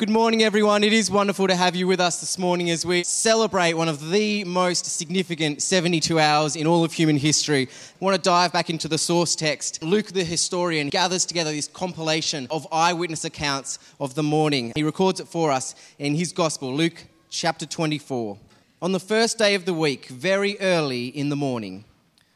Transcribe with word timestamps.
Good 0.00 0.08
morning, 0.08 0.42
everyone. 0.42 0.82
It 0.82 0.94
is 0.94 1.10
wonderful 1.10 1.46
to 1.46 1.54
have 1.54 1.76
you 1.76 1.86
with 1.86 2.00
us 2.00 2.20
this 2.20 2.38
morning 2.38 2.70
as 2.70 2.86
we 2.86 3.04
celebrate 3.04 3.74
one 3.74 3.90
of 3.90 4.08
the 4.08 4.44
most 4.44 4.86
significant 4.86 5.60
72 5.60 6.18
hours 6.18 6.56
in 6.56 6.66
all 6.66 6.84
of 6.84 6.94
human 6.94 7.18
history. 7.18 7.68
I 7.68 8.02
want 8.02 8.16
to 8.16 8.22
dive 8.22 8.50
back 8.50 8.70
into 8.70 8.88
the 8.88 8.96
source 8.96 9.36
text. 9.36 9.82
Luke, 9.82 10.06
the 10.06 10.24
historian, 10.24 10.88
gathers 10.88 11.26
together 11.26 11.52
this 11.52 11.68
compilation 11.68 12.46
of 12.50 12.66
eyewitness 12.72 13.26
accounts 13.26 13.78
of 14.00 14.14
the 14.14 14.22
morning. 14.22 14.72
He 14.74 14.82
records 14.82 15.20
it 15.20 15.28
for 15.28 15.50
us 15.52 15.74
in 15.98 16.14
his 16.14 16.32
gospel, 16.32 16.74
Luke 16.74 17.04
chapter 17.28 17.66
24. 17.66 18.38
On 18.80 18.92
the 18.92 19.00
first 19.00 19.36
day 19.36 19.54
of 19.54 19.66
the 19.66 19.74
week, 19.74 20.06
very 20.06 20.58
early 20.60 21.08
in 21.08 21.28
the 21.28 21.36
morning, 21.36 21.84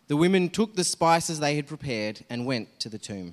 the 0.08 0.18
women 0.18 0.50
took 0.50 0.74
the 0.74 0.84
spices 0.84 1.40
they 1.40 1.56
had 1.56 1.66
prepared 1.66 2.26
and 2.28 2.44
went 2.44 2.78
to 2.80 2.90
the 2.90 2.98
tomb. 2.98 3.32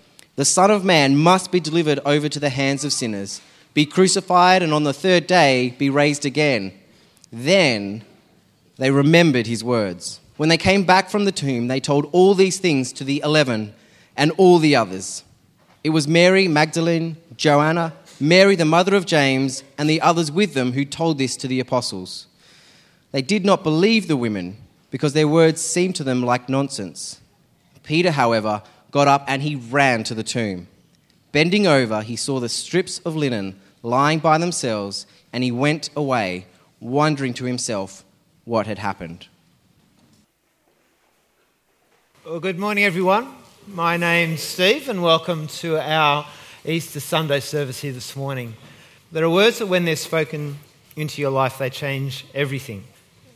the 0.41 0.45
Son 0.45 0.71
of 0.71 0.83
Man 0.83 1.15
must 1.15 1.51
be 1.51 1.59
delivered 1.59 1.99
over 2.03 2.27
to 2.27 2.39
the 2.39 2.49
hands 2.49 2.83
of 2.83 2.91
sinners, 2.91 3.41
be 3.75 3.85
crucified, 3.85 4.63
and 4.63 4.73
on 4.73 4.83
the 4.83 4.91
third 4.91 5.27
day 5.27 5.75
be 5.77 5.87
raised 5.87 6.25
again. 6.25 6.73
Then 7.31 8.03
they 8.77 8.89
remembered 8.89 9.45
his 9.45 9.63
words. 9.63 10.19
When 10.37 10.49
they 10.49 10.57
came 10.57 10.83
back 10.83 11.11
from 11.11 11.25
the 11.25 11.31
tomb, 11.31 11.67
they 11.67 11.79
told 11.79 12.09
all 12.11 12.33
these 12.33 12.57
things 12.57 12.91
to 12.93 13.03
the 13.03 13.21
eleven 13.23 13.75
and 14.17 14.31
all 14.31 14.57
the 14.57 14.75
others. 14.75 15.23
It 15.83 15.91
was 15.91 16.07
Mary 16.07 16.47
Magdalene, 16.47 17.17
Joanna, 17.37 17.93
Mary 18.19 18.55
the 18.55 18.65
mother 18.65 18.95
of 18.95 19.05
James, 19.05 19.63
and 19.77 19.87
the 19.87 20.01
others 20.01 20.31
with 20.31 20.55
them 20.55 20.71
who 20.71 20.85
told 20.85 21.19
this 21.19 21.37
to 21.37 21.47
the 21.47 21.59
apostles. 21.59 22.25
They 23.11 23.21
did 23.21 23.45
not 23.45 23.61
believe 23.61 24.07
the 24.07 24.17
women 24.17 24.57
because 24.89 25.13
their 25.13 25.27
words 25.27 25.61
seemed 25.61 25.97
to 25.97 26.03
them 26.03 26.23
like 26.23 26.49
nonsense. 26.49 27.21
Peter, 27.83 28.09
however, 28.09 28.63
got 28.91 29.07
up 29.07 29.23
and 29.27 29.41
he 29.41 29.55
ran 29.55 30.03
to 30.03 30.13
the 30.13 30.23
tomb. 30.23 30.67
Bending 31.31 31.65
over, 31.65 32.01
he 32.01 32.15
saw 32.15 32.39
the 32.39 32.49
strips 32.49 32.99
of 32.99 33.15
linen 33.15 33.59
lying 33.83 34.19
by 34.19 34.37
themselves, 34.37 35.07
and 35.33 35.43
he 35.43 35.51
went 35.51 35.89
away, 35.95 36.45
wondering 36.79 37.33
to 37.33 37.45
himself 37.45 38.03
what 38.43 38.67
had 38.67 38.77
happened. 38.79 39.27
Well, 42.25 42.39
good 42.39 42.59
morning, 42.59 42.83
everyone. 42.83 43.33
My 43.67 43.95
name's 43.95 44.41
Steve, 44.41 44.89
and 44.89 45.01
welcome 45.01 45.47
to 45.47 45.79
our 45.79 46.27
Easter 46.65 46.99
Sunday 46.99 47.39
service 47.39 47.79
here 47.79 47.93
this 47.93 48.15
morning. 48.15 48.55
There 49.11 49.23
are 49.23 49.29
words 49.29 49.59
that, 49.59 49.67
when 49.67 49.85
they're 49.85 49.95
spoken 49.95 50.57
into 50.95 51.21
your 51.21 51.31
life, 51.31 51.57
they 51.57 51.69
change 51.69 52.25
everything. 52.35 52.83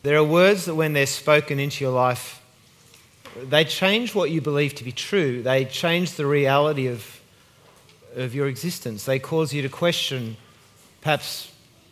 There 0.03 0.17
are 0.17 0.23
words 0.23 0.65
that, 0.65 0.75
when 0.75 0.93
they're 0.93 1.05
spoken 1.05 1.59
into 1.59 1.83
your 1.83 1.93
life, 1.93 2.41
they 3.43 3.65
change 3.65 4.15
what 4.15 4.31
you 4.31 4.41
believe 4.41 4.75
to 4.75 4.83
be 4.83 4.91
true. 4.91 5.41
They 5.41 5.65
change 5.65 6.13
the 6.13 6.25
reality 6.25 6.87
of, 6.87 7.21
of 8.15 8.33
your 8.33 8.47
existence. 8.47 9.05
They 9.05 9.19
cause 9.19 9.53
you 9.53 9.61
to 9.61 9.69
question 9.69 10.37
perhaps 11.01 11.51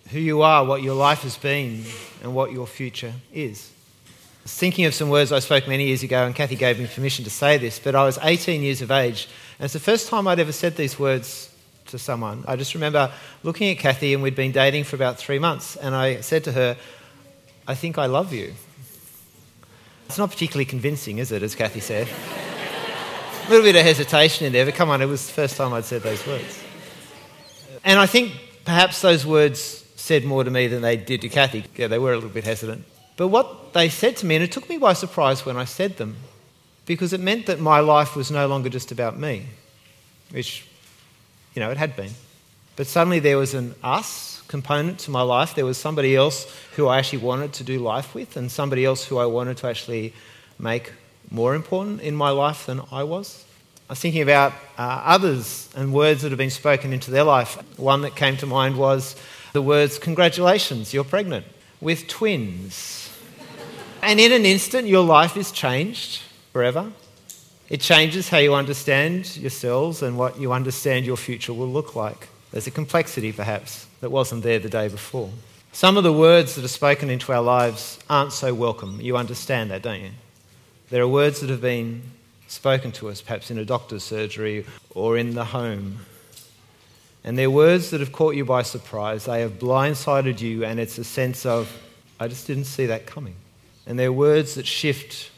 who 0.09 0.19
you 0.19 0.41
are, 0.41 0.65
what 0.65 0.81
your 0.81 0.95
life 0.95 1.21
has 1.21 1.37
been, 1.37 1.83
and 2.21 2.33
what 2.33 2.51
your 2.51 2.67
future 2.67 3.13
is. 3.33 3.71
I 4.07 4.43
was 4.43 4.57
thinking 4.57 4.85
of 4.85 4.93
some 4.93 5.09
words 5.09 5.31
I 5.31 5.39
spoke 5.39 5.67
many 5.67 5.87
years 5.87 6.03
ago, 6.03 6.25
and 6.25 6.35
Kathy 6.35 6.55
gave 6.55 6.79
me 6.79 6.87
permission 6.87 7.23
to 7.23 7.29
say 7.31 7.57
this, 7.57 7.79
but 7.79 7.95
I 7.95 8.03
was 8.03 8.17
18 8.21 8.61
years 8.61 8.81
of 8.81 8.91
age, 8.91 9.29
and 9.57 9.65
it's 9.65 9.73
the 9.73 9.79
first 9.79 10.09
time 10.09 10.27
I'd 10.27 10.39
ever 10.39 10.51
said 10.51 10.75
these 10.75 10.99
words 10.99 11.49
to 11.87 11.97
someone. 11.97 12.43
I 12.47 12.55
just 12.55 12.73
remember 12.73 13.11
looking 13.43 13.69
at 13.69 13.77
Kathy, 13.77 14.13
and 14.13 14.21
we'd 14.21 14.35
been 14.35 14.51
dating 14.51 14.83
for 14.83 14.95
about 14.95 15.17
three 15.17 15.39
months, 15.39 15.77
and 15.77 15.95
I 15.95 16.21
said 16.21 16.43
to 16.45 16.51
her, 16.51 16.77
I 17.67 17.75
think 17.75 17.97
I 17.97 18.07
love 18.07 18.33
you. 18.33 18.53
It's 20.13 20.19
not 20.19 20.29
particularly 20.29 20.65
convincing, 20.65 21.17
is 21.17 21.31
it, 21.31 21.41
as 21.41 21.55
Kathy 21.55 21.79
said? 21.79 22.07
A 22.07 23.49
little 23.49 23.65
bit 23.65 23.75
of 23.75 23.81
hesitation 23.81 24.45
in 24.45 24.53
there, 24.53 24.63
but 24.63 24.75
come 24.75 24.91
on, 24.91 25.01
it 25.01 25.07
was 25.07 25.25
the 25.25 25.33
first 25.33 25.57
time 25.57 25.73
I'd 25.73 25.85
said 25.85 26.03
those 26.03 26.23
words. 26.27 26.63
And 27.83 27.99
I 27.99 28.05
think 28.05 28.33
perhaps 28.63 29.01
those 29.01 29.25
words 29.25 29.83
said 29.95 30.23
more 30.23 30.43
to 30.43 30.51
me 30.51 30.67
than 30.67 30.83
they 30.83 30.97
did 30.97 31.21
to 31.21 31.29
Kathy. 31.29 31.65
Yeah, 31.75 31.87
they 31.87 31.97
were 31.97 32.11
a 32.11 32.15
little 32.15 32.29
bit 32.29 32.43
hesitant. 32.43 32.85
But 33.17 33.29
what 33.29 33.73
they 33.73 33.89
said 33.89 34.15
to 34.17 34.27
me, 34.27 34.35
and 34.35 34.43
it 34.43 34.51
took 34.51 34.69
me 34.69 34.77
by 34.77 34.93
surprise 34.93 35.47
when 35.47 35.57
I 35.57 35.65
said 35.65 35.97
them, 35.97 36.17
because 36.85 37.11
it 37.11 37.19
meant 37.19 37.47
that 37.47 37.59
my 37.59 37.79
life 37.79 38.15
was 38.15 38.29
no 38.29 38.45
longer 38.45 38.69
just 38.69 38.91
about 38.91 39.17
me, 39.17 39.47
which, 40.29 40.67
you 41.55 41.59
know, 41.59 41.71
it 41.71 41.77
had 41.77 41.95
been. 41.95 42.11
But 42.75 42.87
suddenly 42.87 43.19
there 43.19 43.37
was 43.37 43.53
an 43.53 43.75
us 43.83 44.41
component 44.47 44.99
to 44.99 45.11
my 45.11 45.21
life. 45.21 45.55
There 45.55 45.65
was 45.65 45.77
somebody 45.77 46.15
else 46.15 46.47
who 46.75 46.87
I 46.87 46.99
actually 46.99 47.19
wanted 47.19 47.53
to 47.53 47.63
do 47.63 47.79
life 47.79 48.13
with, 48.15 48.37
and 48.37 48.51
somebody 48.51 48.85
else 48.85 49.05
who 49.05 49.17
I 49.17 49.25
wanted 49.25 49.57
to 49.57 49.67
actually 49.67 50.13
make 50.59 50.91
more 51.29 51.55
important 51.55 52.01
in 52.01 52.15
my 52.15 52.29
life 52.29 52.65
than 52.65 52.81
I 52.91 53.03
was. 53.03 53.45
I 53.89 53.93
was 53.93 53.99
thinking 53.99 54.21
about 54.21 54.53
uh, 54.77 55.01
others 55.05 55.69
and 55.75 55.93
words 55.93 56.21
that 56.21 56.29
have 56.31 56.37
been 56.37 56.49
spoken 56.49 56.93
into 56.93 57.11
their 57.11 57.23
life. 57.23 57.57
One 57.77 58.01
that 58.01 58.15
came 58.15 58.37
to 58.37 58.45
mind 58.45 58.77
was 58.77 59.15
the 59.51 59.61
words, 59.61 59.99
Congratulations, 59.99 60.93
you're 60.93 61.03
pregnant 61.03 61.45
with 61.81 62.07
twins. 62.07 63.09
and 64.01 64.19
in 64.19 64.31
an 64.31 64.45
instant, 64.45 64.87
your 64.87 65.03
life 65.03 65.37
is 65.37 65.51
changed 65.51 66.21
forever. 66.53 66.91
It 67.69 67.81
changes 67.81 68.29
how 68.29 68.37
you 68.37 68.53
understand 68.53 69.35
yourselves 69.37 70.01
and 70.01 70.17
what 70.17 70.39
you 70.39 70.53
understand 70.53 71.05
your 71.05 71.17
future 71.17 71.53
will 71.53 71.69
look 71.69 71.95
like. 71.95 72.29
There's 72.53 72.67
a 72.67 72.71
complexity, 72.71 73.31
perhaps, 73.31 73.87
that 74.01 74.11
wasn't 74.11 74.43
there 74.43 74.59
the 74.59 74.69
day 74.69 74.87
before. 74.87 75.31
Some 75.71 75.97
of 75.97 76.03
the 76.03 76.13
words 76.13 76.53
that 76.53 76.63
are 76.63 76.67
spoken 76.67 77.09
into 77.09 77.33
our 77.33 77.41
lives 77.41 77.97
aren't 78.07 78.31
so 78.31 78.53
welcome. 78.53 79.01
You 79.01 79.17
understand 79.17 79.71
that, 79.71 79.81
don't 79.81 80.01
you? 80.01 80.11
There 80.91 81.01
are 81.01 81.07
words 81.07 81.39
that 81.39 81.49
have 81.49 81.61
been 81.61 82.03
spoken 82.45 82.91
to 82.91 83.09
us, 83.09 83.23
perhaps 83.23 83.49
in 83.49 83.57
a 83.57 83.65
doctor's 83.65 84.03
surgery 84.03 84.67
or 84.93 85.17
in 85.17 85.33
the 85.33 85.45
home. 85.45 86.01
And 87.23 87.39
they're 87.39 87.49
words 87.49 87.89
that 87.89 88.01
have 88.01 88.11
caught 88.11 88.35
you 88.35 88.45
by 88.45 88.61
surprise. 88.61 89.25
They 89.25 89.41
have 89.41 89.57
blindsided 89.57 90.39
you, 90.39 90.63
and 90.63 90.79
it's 90.79 90.99
a 90.99 91.03
sense 91.03 91.47
of, 91.47 91.75
I 92.19 92.27
just 92.27 92.45
didn't 92.45 92.65
see 92.65 92.85
that 92.85 93.07
coming. 93.07 93.33
And 93.87 93.97
they're 93.97 94.13
words 94.13 94.53
that 94.55 94.67
shift 94.67 95.31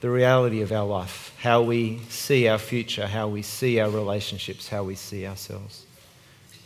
the 0.00 0.10
reality 0.10 0.62
of 0.62 0.72
our 0.72 0.84
life, 0.84 1.32
how 1.38 1.62
we 1.62 2.00
see 2.08 2.48
our 2.48 2.58
future, 2.58 3.06
how 3.06 3.28
we 3.28 3.42
see 3.42 3.78
our 3.78 3.88
relationships, 3.88 4.66
how 4.66 4.82
we 4.82 4.96
see 4.96 5.24
ourselves. 5.28 5.85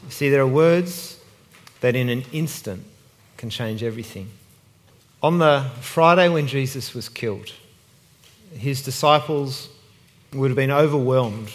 See, 0.09 0.29
there 0.29 0.43
are 0.43 0.47
words 0.47 1.21
that 1.81 1.95
in 1.95 2.09
an 2.09 2.25
instant 2.33 2.85
can 3.37 3.51
change 3.51 3.83
everything. 3.83 4.31
On 5.23 5.39
the 5.39 5.71
Friday 5.81 6.29
when 6.29 6.47
Jesus 6.47 6.95
was 6.95 7.09
killed, 7.09 7.53
his 8.53 8.83
disciples 8.83 9.69
would 10.33 10.51
have 10.51 10.57
been 10.57 10.71
overwhelmed 10.71 11.51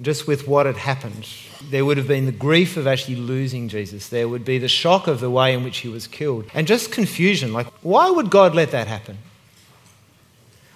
just 0.00 0.26
with 0.26 0.46
what 0.46 0.66
had 0.66 0.76
happened. 0.76 1.28
There 1.70 1.84
would 1.84 1.96
have 1.96 2.06
been 2.06 2.26
the 2.26 2.32
grief 2.32 2.76
of 2.76 2.86
actually 2.86 3.16
losing 3.16 3.68
Jesus. 3.68 4.08
There 4.08 4.28
would 4.28 4.44
be 4.44 4.58
the 4.58 4.68
shock 4.68 5.08
of 5.08 5.20
the 5.20 5.30
way 5.30 5.54
in 5.54 5.64
which 5.64 5.78
he 5.78 5.88
was 5.88 6.06
killed. 6.06 6.44
And 6.54 6.66
just 6.66 6.92
confusion 6.92 7.52
like, 7.52 7.66
why 7.82 8.10
would 8.10 8.30
God 8.30 8.54
let 8.54 8.70
that 8.70 8.86
happen? 8.86 9.18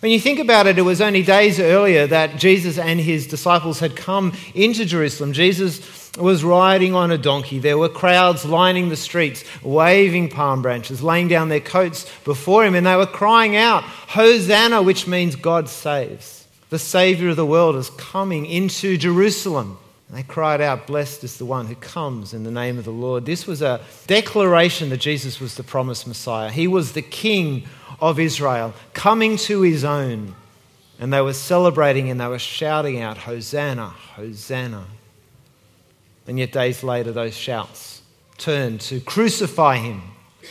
When 0.01 0.11
you 0.11 0.19
think 0.19 0.41
about 0.41 0.67
it, 0.67 0.79
it 0.79 0.83
was 0.83 1.01
only 1.01 1.23
days 1.23 1.61
earlier 1.61 2.09
that 2.09 2.37
Jesus 2.37 2.77
and 2.77 2.99
his 2.99 3.29
disciples 3.29 3.79
had 3.79 3.95
come 3.95 4.33
into 4.53 4.85
Jerusalem. 4.85 5.33
Jesus 5.33 6.02
was 6.19 6.45
riding 6.45 6.95
on 6.95 7.11
a 7.11 7.19
donkey. 7.19 7.59
There 7.59 7.79
were 7.79 7.89
crowds 7.89 8.45
lining 8.45 8.91
the 8.91 8.97
streets, 8.97 9.45
waving 9.63 10.29
palm 10.29 10.61
branches, 10.61 11.03
laying 11.03 11.29
down 11.29 11.49
their 11.49 11.61
coats 11.61 12.11
before 12.25 12.65
him, 12.65 12.75
and 12.75 12.87
they 12.87 12.97
were 12.97 13.07
crying 13.07 13.57
out, 13.57 13.83
Hosanna, 13.83 14.83
which 14.83 15.07
means 15.07 15.37
God 15.37 15.69
saves. 15.69 16.47
The 16.69 16.79
Savior 16.79 17.31
of 17.31 17.37
the 17.37 17.47
world 17.47 17.77
is 17.77 17.91
coming 17.91 18.47
into 18.47 18.99
Jerusalem. 18.99 19.79
And 20.09 20.19
they 20.19 20.23
cried 20.23 20.61
out, 20.61 20.87
Blessed 20.87 21.25
is 21.25 21.39
the 21.39 21.47
one 21.47 21.67
who 21.67 21.75
comes 21.75 22.35
in 22.35 22.45
the 22.45 22.51
name 22.51 22.79
of 22.79 22.85
the 22.85 22.91
Lord. 22.91 23.25
This 23.25 23.47
was 23.47 23.63
a 23.63 23.81
declaration 24.07 24.91
that 24.91 24.99
Jesus 24.99 25.41
was 25.41 25.55
the 25.55 25.63
promised 25.63 26.07
Messiah. 26.07 26.51
He 26.51 26.67
was 26.67 26.93
the 26.93 27.03
King 27.03 27.65
of 28.01 28.21
Israel, 28.21 28.75
coming 28.93 29.39
to 29.39 29.63
his 29.63 29.85
own. 29.85 30.35
And 31.01 31.13
they 31.13 31.23
were 31.23 31.33
celebrating 31.33 32.11
and 32.11 32.21
they 32.21 32.27
were 32.27 32.39
shouting 32.39 33.01
out, 33.01 33.19
Hosanna, 33.19 33.89
Hosanna. 33.89 34.85
And 36.27 36.39
yet, 36.39 36.53
days 36.53 36.83
later, 36.83 37.13
those 37.13 37.35
shouts 37.35 38.03
turned 38.39 38.81
to 38.83 39.01
crucify 39.01 39.77
him, 39.77 40.03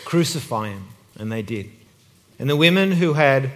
crucify 0.06 0.70
him. 0.70 0.88
And 1.18 1.32
they 1.32 1.42
did. 1.42 1.70
And 2.40 2.50
the 2.50 2.56
women 2.56 2.94
who 2.94 3.14
had 3.14 3.52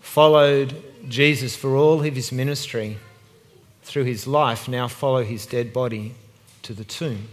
followed 0.00 0.82
Jesus 1.08 1.56
for 1.56 1.74
all 1.74 2.04
of 2.04 2.14
his 2.14 2.30
ministry 2.30 2.98
through 3.82 4.04
his 4.04 4.26
life 4.26 4.68
now 4.68 4.86
follow 4.86 5.24
his 5.24 5.46
dead 5.46 5.72
body 5.72 6.14
to 6.62 6.72
the 6.72 6.84
tomb. 6.84 7.28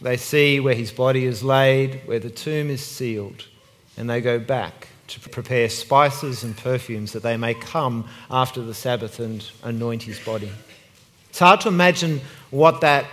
They 0.00 0.16
see 0.16 0.60
where 0.60 0.74
his 0.74 0.90
body 0.90 1.26
is 1.26 1.42
laid, 1.42 2.00
where 2.06 2.18
the 2.18 2.30
tomb 2.30 2.70
is 2.70 2.84
sealed, 2.84 3.46
and 3.96 4.08
they 4.10 4.20
go 4.20 4.38
back 4.38 4.88
to 5.08 5.20
prepare 5.20 5.68
spices 5.68 6.42
and 6.42 6.56
perfumes 6.56 7.12
that 7.12 7.22
they 7.22 7.36
may 7.36 7.54
come 7.54 8.08
after 8.30 8.62
the 8.62 8.74
Sabbath 8.74 9.20
and 9.20 9.48
anoint 9.62 10.02
his 10.02 10.18
body. 10.20 10.50
It's 11.34 11.40
hard 11.40 11.62
to 11.62 11.68
imagine 11.68 12.20
what 12.52 12.82
that 12.82 13.06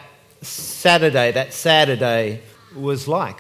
Saturday, 0.44 1.32
that 1.32 1.56
Saturday, 1.56 2.44
was 2.76 3.08
like 3.08 3.40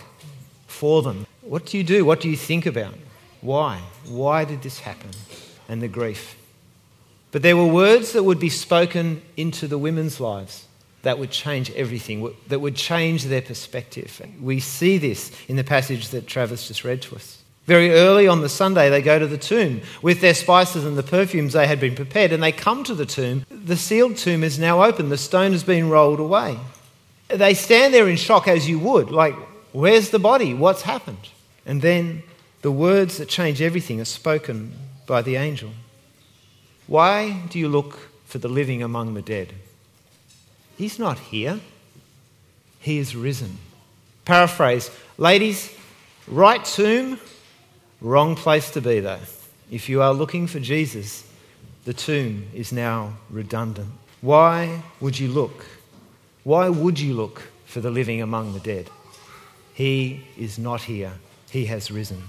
for 0.65 1.03
them. 1.03 1.27
What 1.41 1.67
do 1.67 1.77
you 1.77 1.83
do? 1.83 2.03
What 2.03 2.19
do 2.19 2.27
you 2.27 2.35
think 2.35 2.65
about? 2.65 2.95
Why? 3.41 3.79
Why 4.07 4.43
did 4.43 4.63
this 4.63 4.79
happen? 4.79 5.11
And 5.69 5.83
the 5.83 5.87
grief. 5.87 6.35
But 7.31 7.43
there 7.43 7.55
were 7.55 7.67
words 7.67 8.13
that 8.13 8.23
would 8.23 8.39
be 8.39 8.49
spoken 8.49 9.21
into 9.37 9.67
the 9.67 9.77
women's 9.77 10.19
lives 10.19 10.65
that 11.03 11.19
would 11.19 11.29
change 11.29 11.69
everything, 11.73 12.33
that 12.47 12.59
would 12.59 12.75
change 12.75 13.25
their 13.25 13.43
perspective. 13.43 14.19
We 14.41 14.59
see 14.59 14.97
this 14.97 15.31
in 15.47 15.57
the 15.57 15.63
passage 15.63 16.07
that 16.07 16.25
Travis 16.25 16.67
just 16.67 16.83
read 16.83 17.03
to 17.03 17.17
us. 17.17 17.37
Very 17.67 17.91
early 17.91 18.27
on 18.27 18.41
the 18.41 18.49
Sunday, 18.49 18.89
they 18.89 19.03
go 19.03 19.19
to 19.19 19.27
the 19.27 19.37
tomb 19.37 19.81
with 20.01 20.21
their 20.21 20.33
spices 20.33 20.83
and 20.83 20.97
the 20.97 21.03
perfumes 21.03 21.53
they 21.53 21.67
had 21.67 21.79
been 21.79 21.93
prepared, 21.93 22.31
and 22.31 22.41
they 22.41 22.51
come 22.51 22.83
to 22.85 22.95
the 22.95 23.05
tomb. 23.05 23.45
The 23.63 23.77
sealed 23.77 24.17
tomb 24.17 24.43
is 24.43 24.57
now 24.57 24.83
open, 24.83 25.09
the 25.09 25.17
stone 25.17 25.51
has 25.51 25.63
been 25.63 25.89
rolled 25.89 26.19
away. 26.19 26.57
They 27.27 27.53
stand 27.53 27.93
there 27.93 28.09
in 28.09 28.17
shock, 28.17 28.47
as 28.47 28.67
you 28.67 28.79
would, 28.79 29.11
like, 29.11 29.35
where's 29.71 30.09
the 30.09 30.19
body? 30.19 30.53
What's 30.53 30.81
happened? 30.81 31.29
And 31.65 31.81
then 31.81 32.23
the 32.61 32.71
words 32.71 33.17
that 33.17 33.29
change 33.29 33.61
everything 33.61 34.01
are 34.01 34.05
spoken 34.05 34.73
by 35.05 35.21
the 35.21 35.35
angel. 35.35 35.71
Why 36.87 37.41
do 37.49 37.59
you 37.59 37.69
look 37.69 37.99
for 38.25 38.39
the 38.39 38.49
living 38.49 38.81
among 38.83 39.13
the 39.13 39.21
dead? 39.21 39.53
He's 40.77 40.97
not 40.97 41.19
here, 41.19 41.59
he 42.79 42.97
is 42.97 43.15
risen. 43.15 43.57
Paraphrase 44.25 44.89
Ladies, 45.17 45.71
right 46.27 46.63
tomb, 46.65 47.19
wrong 48.01 48.35
place 48.35 48.71
to 48.71 48.81
be 48.81 48.99
though. 48.99 49.19
If 49.69 49.87
you 49.87 50.01
are 50.01 50.13
looking 50.13 50.47
for 50.47 50.59
Jesus, 50.59 51.23
the 51.85 51.93
tomb 51.93 52.47
is 52.53 52.71
now 52.71 53.13
redundant. 53.29 53.89
Why 54.21 54.83
would 54.99 55.19
you 55.19 55.27
look? 55.27 55.65
Why 56.43 56.69
would 56.69 56.99
you 56.99 57.13
look 57.13 57.43
for 57.65 57.81
the 57.81 57.91
living 57.91 58.21
among 58.21 58.53
the 58.53 58.59
dead? 58.59 58.89
He 59.73 60.25
is 60.37 60.59
not 60.59 60.81
here, 60.81 61.13
he 61.49 61.65
has 61.65 61.89
risen. 61.89 62.23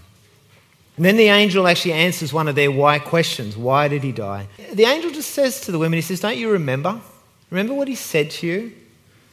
And 0.96 1.06
then 1.06 1.16
the 1.16 1.28
angel 1.28 1.66
actually 1.66 1.94
answers 1.94 2.32
one 2.32 2.48
of 2.48 2.54
their 2.54 2.70
why 2.70 2.98
questions. 2.98 3.56
Why 3.56 3.88
did 3.88 4.02
he 4.02 4.12
die? 4.12 4.46
The 4.72 4.84
angel 4.84 5.10
just 5.10 5.30
says 5.30 5.62
to 5.62 5.72
the 5.72 5.78
women, 5.78 5.96
he 5.96 6.02
says, 6.02 6.20
Don't 6.20 6.36
you 6.36 6.50
remember? 6.50 7.00
Remember 7.50 7.74
what 7.74 7.88
he 7.88 7.94
said 7.94 8.30
to 8.32 8.46
you? 8.46 8.72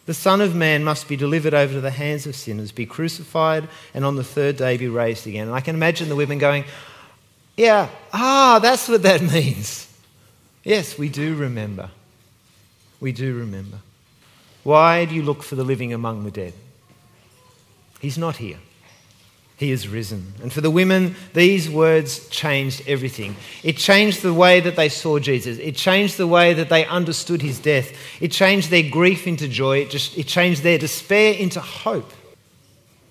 The 0.06 0.14
Son 0.14 0.42
of 0.42 0.56
Man 0.56 0.84
must 0.84 1.08
be 1.08 1.16
delivered 1.16 1.54
over 1.54 1.74
to 1.74 1.82
the 1.82 1.92
hands 1.92 2.26
of 2.26 2.36
sinners, 2.36 2.72
be 2.72 2.86
crucified, 2.86 3.68
and 3.94 4.04
on 4.04 4.16
the 4.16 4.24
third 4.24 4.58
day 4.58 4.78
be 4.78 4.88
raised 4.88 5.28
again. 5.28 5.48
And 5.48 5.56
I 5.56 5.62
can 5.62 5.76
imagine 5.76 6.10
the 6.10 6.16
women 6.16 6.38
going, 6.38 6.64
Yeah, 7.58 7.90
ah, 8.14 8.60
that's 8.62 8.88
what 8.88 9.04
that 9.04 9.22
means. 9.34 9.89
Yes, 10.70 11.00
we 11.00 11.10
do 11.10 11.34
remember. 11.34 11.90
We 13.00 13.12
do 13.12 13.36
remember. 13.36 13.80
Why 14.62 15.06
do 15.06 15.16
you 15.16 15.24
look 15.24 15.42
for 15.42 15.56
the 15.56 15.64
living 15.64 15.94
among 15.94 16.26
the 16.26 16.30
dead? 16.30 16.54
He's 18.00 18.20
not 18.20 18.36
here. 18.36 18.60
He 19.58 19.72
is 19.72 19.88
risen. 19.88 20.34
And 20.44 20.54
for 20.54 20.62
the 20.62 20.70
women, 20.70 21.16
these 21.34 21.68
words 21.68 22.30
changed 22.30 22.84
everything. 22.88 23.36
It 23.64 23.78
changed 23.78 24.22
the 24.22 24.32
way 24.32 24.60
that 24.60 24.76
they 24.76 24.90
saw 24.90 25.18
Jesus. 25.18 25.58
It 25.58 25.76
changed 25.76 26.18
the 26.18 26.28
way 26.28 26.54
that 26.54 26.70
they 26.70 26.86
understood 26.86 27.42
his 27.42 27.58
death. 27.58 27.92
It 28.22 28.32
changed 28.32 28.70
their 28.70 28.88
grief 28.88 29.26
into 29.26 29.48
joy. 29.48 29.80
It, 29.80 29.90
just, 29.90 30.20
it 30.20 30.28
changed 30.28 30.62
their 30.62 30.78
despair 30.78 31.34
into 31.34 31.62
hope. 31.62 32.12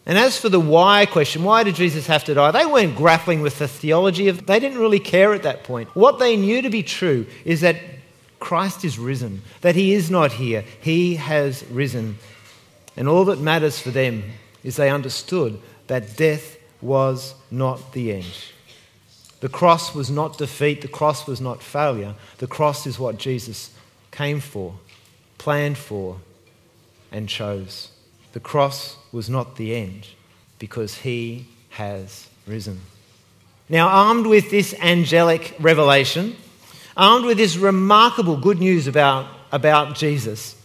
And 0.08 0.16
as 0.16 0.38
for 0.38 0.48
the 0.48 0.58
why 0.58 1.04
question, 1.04 1.44
why 1.44 1.62
did 1.64 1.74
Jesus 1.74 2.06
have 2.06 2.24
to 2.24 2.34
die? 2.34 2.50
They 2.50 2.64
weren't 2.64 2.96
grappling 2.96 3.42
with 3.42 3.58
the 3.58 3.68
theology 3.68 4.28
of 4.28 4.46
they 4.46 4.58
didn't 4.58 4.78
really 4.78 4.98
care 4.98 5.34
at 5.34 5.42
that 5.42 5.64
point. 5.64 5.94
What 5.94 6.18
they 6.18 6.34
knew 6.34 6.62
to 6.62 6.70
be 6.70 6.82
true 6.82 7.26
is 7.44 7.60
that 7.60 7.76
Christ 8.40 8.86
is 8.86 8.98
risen, 8.98 9.42
that 9.60 9.74
he 9.74 9.92
is 9.92 10.10
not 10.10 10.32
here. 10.32 10.64
He 10.80 11.16
has 11.16 11.62
risen. 11.66 12.18
And 12.96 13.06
all 13.06 13.26
that 13.26 13.38
matters 13.38 13.78
for 13.78 13.90
them 13.90 14.24
is 14.64 14.76
they 14.76 14.88
understood 14.88 15.60
that 15.88 16.16
death 16.16 16.56
was 16.80 17.34
not 17.50 17.92
the 17.92 18.12
end. 18.12 18.34
The 19.40 19.50
cross 19.50 19.94
was 19.94 20.10
not 20.10 20.38
defeat, 20.38 20.80
the 20.80 20.88
cross 20.88 21.26
was 21.26 21.40
not 21.40 21.62
failure. 21.62 22.14
The 22.38 22.46
cross 22.46 22.86
is 22.86 22.98
what 22.98 23.18
Jesus 23.18 23.74
came 24.10 24.40
for, 24.40 24.74
planned 25.36 25.76
for, 25.76 26.18
and 27.12 27.28
chose. 27.28 27.90
The 28.32 28.40
cross 28.40 28.96
was 29.12 29.28
not 29.30 29.56
the 29.56 29.74
end 29.74 30.06
because 30.58 30.98
he 30.98 31.46
has 31.70 32.28
risen. 32.46 32.80
Now, 33.68 33.88
armed 33.88 34.26
with 34.26 34.50
this 34.50 34.74
angelic 34.80 35.54
revelation, 35.60 36.36
armed 36.96 37.26
with 37.26 37.36
this 37.36 37.56
remarkable 37.56 38.36
good 38.36 38.58
news 38.58 38.86
about, 38.86 39.26
about 39.52 39.94
Jesus, 39.94 40.56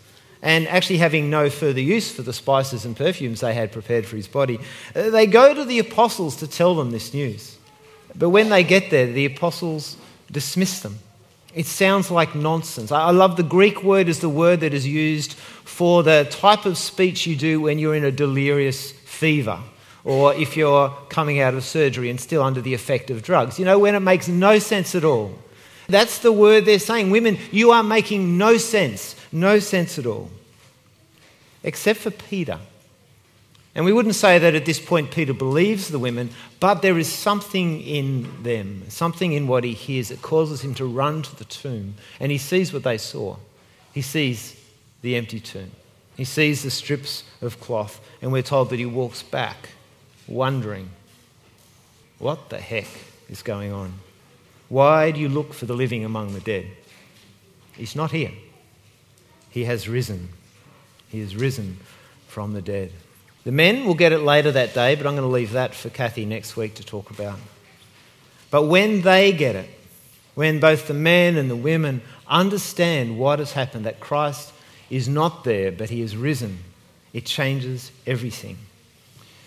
and 0.42 0.68
actually 0.68 0.98
having 0.98 1.30
no 1.30 1.50
further 1.50 1.80
use 1.80 2.12
for 2.12 2.22
the 2.22 2.34
spices 2.34 2.86
and 2.86 2.96
perfumes 2.96 3.40
they 3.40 3.54
had 3.54 3.72
prepared 3.72 4.06
for 4.06 4.16
his 4.16 4.28
body, 4.28 4.60
uh, 4.96 5.10
they 5.10 5.26
go 5.26 5.54
to 5.54 5.64
the 5.64 5.80
apostles 5.80 6.36
to 6.38 6.48
tell 6.48 6.76
them 6.76 6.92
this 6.92 7.14
news. 7.14 7.58
But 8.16 8.30
when 8.30 8.50
they 8.50 8.64
get 8.64 8.90
there, 8.90 9.08
the 9.08 9.26
apostles 9.26 9.98
dismiss 10.32 10.82
them. 10.82 11.00
It 11.54 11.68
sounds 11.68 12.10
like 12.10 12.34
nonsense. 12.34 12.92
I 12.92 13.12
love 13.12 13.38
the 13.38 13.44
Greek 13.44 13.84
word 13.84 14.10
is 14.10 14.20
the 14.20 14.30
word 14.30 14.62
that 14.62 14.74
is 14.74 14.88
used 14.88 15.34
for 15.34 16.02
the 16.02 16.28
type 16.30 16.66
of 16.66 16.78
speech 16.78 17.28
you 17.28 17.36
do 17.36 17.62
when 17.62 17.78
you're 17.78 17.96
in 17.96 18.04
a 18.04 18.12
delirious 18.12 18.92
fever 18.92 19.60
or 20.04 20.34
if 20.34 20.58
you're 20.58 20.90
coming 21.10 21.40
out 21.40 21.54
of 21.54 21.64
surgery 21.64 22.10
and 22.10 22.20
still 22.20 22.42
under 22.42 22.60
the 22.60 22.74
effect 22.74 23.10
of 23.10 23.22
drugs. 23.22 23.60
You 23.60 23.66
know, 23.66 23.80
when 23.80 23.96
it 23.96 24.00
makes 24.00 24.28
no 24.28 24.60
sense 24.60 24.96
at 24.96 25.04
all. 25.04 25.38
That's 25.88 26.20
the 26.20 26.32
word 26.32 26.66
they're 26.66 26.80
saying. 26.80 27.12
Women, 27.12 27.38
you 27.52 27.72
are 27.72 27.84
making 27.84 28.38
no 28.38 28.58
sense. 28.58 29.16
No 29.32 29.60
sense 29.60 30.00
at 30.00 30.06
all. 30.06 30.30
Except 31.64 32.00
for 32.00 32.12
Peter. 32.12 32.60
And 33.76 33.86
we 33.86 33.94
wouldn't 33.94 34.16
say 34.16 34.38
that 34.38 34.54
at 34.54 34.66
this 34.66 34.80
point 34.80 35.10
Peter 35.10 35.34
believes 35.34 35.88
the 35.88 35.98
women, 35.98 36.30
but 36.60 36.82
there 36.82 37.00
is 37.00 37.12
something 37.12 37.82
in 37.82 38.44
them, 38.44 38.84
something 38.90 39.34
in 39.34 39.48
what 39.48 39.64
he 39.64 39.74
hears 39.74 40.10
that 40.10 40.22
causes 40.22 40.62
him 40.62 40.76
to 40.76 40.86
run 40.86 41.24
to 41.24 41.36
the 41.36 41.46
tomb. 41.46 41.96
And 42.20 42.32
he 42.32 42.38
sees 42.38 42.72
what 42.72 42.84
they 42.84 43.00
saw. 43.00 43.38
He 43.92 44.02
sees 44.02 44.56
the 45.02 45.16
empty 45.16 45.40
tomb. 45.40 45.72
He 46.16 46.24
sees 46.24 46.62
the 46.62 46.70
strips 46.70 47.24
of 47.42 47.60
cloth. 47.60 48.00
And 48.22 48.32
we're 48.32 48.44
told 48.44 48.70
that 48.70 48.78
he 48.78 48.86
walks 48.86 49.24
back, 49.24 49.70
wondering, 50.28 50.90
what 52.20 52.50
the 52.50 52.60
heck 52.60 52.88
is 53.28 53.42
going 53.42 53.72
on? 53.72 53.94
Why 54.70 55.10
do 55.12 55.20
you 55.20 55.30
look 55.30 55.54
for 55.54 55.66
the 55.66 55.74
living 55.74 56.06
among 56.06 56.34
the 56.34 56.40
dead? 56.40 56.68
He's 57.76 57.96
not 57.96 58.12
here. 58.12 58.32
He 59.50 59.66
has 59.66 59.90
risen. 59.90 60.30
He 61.10 61.20
has 61.22 61.36
risen 61.36 61.78
from 62.28 62.54
the 62.54 62.62
dead. 62.62 62.92
The 63.44 63.52
men 63.52 63.86
will 63.86 63.94
get 63.94 64.14
it 64.14 64.20
later 64.20 64.52
that 64.52 64.74
day, 64.74 64.96
but 64.96 65.06
I'm 65.06 65.16
going 65.16 65.28
to 65.28 65.34
leave 65.34 65.52
that 65.52 65.76
for 65.76 65.90
Kathy 65.90 66.26
next 66.26 66.56
week 66.56 66.76
to 66.76 66.84
talk 66.84 67.10
about. 67.10 67.40
But 68.50 68.64
when 68.64 69.02
they 69.02 69.32
get 69.32 69.56
it, 69.56 69.70
when 70.36 70.60
both 70.60 70.88
the 70.88 70.94
men 70.94 71.38
and 71.38 71.50
the 71.50 71.56
women 71.56 72.02
understand 72.28 73.18
what 73.18 73.40
has 73.40 73.52
happened, 73.52 73.86
that 73.86 74.00
Christ 74.00 74.54
is 74.90 75.10
not 75.10 75.44
there, 75.44 75.72
but 75.72 75.90
he 75.90 76.02
has 76.02 76.16
risen, 76.16 76.60
it 77.12 77.26
changes 77.26 77.92
everything. 78.08 78.58